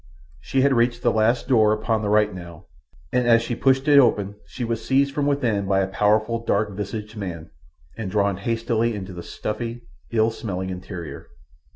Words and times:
She 0.39 0.61
had 0.61 0.73
reached 0.73 1.03
the 1.03 1.11
last 1.11 1.47
door 1.47 1.73
upon 1.73 2.01
the 2.01 2.09
right 2.09 2.33
now, 2.33 2.65
and 3.13 3.27
as 3.27 3.43
she 3.43 3.53
pushed 3.53 3.87
it 3.87 3.99
open 3.99 4.33
she 4.47 4.63
was 4.65 4.83
seized 4.83 5.13
from 5.13 5.27
within 5.27 5.67
by 5.67 5.81
a 5.81 5.87
powerful, 5.87 6.43
dark 6.43 6.71
visaged 6.75 7.15
man, 7.15 7.51
and 7.99 8.09
drawn 8.09 8.37
hastily 8.37 8.95
into 8.95 9.13
the 9.13 9.21
stuffy, 9.21 9.83
ill 10.09 10.31
smelling 10.31 10.71
interior. 10.71 11.27